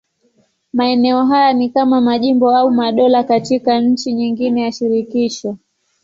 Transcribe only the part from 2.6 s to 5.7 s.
madola katika nchi nyingine ya shirikisho.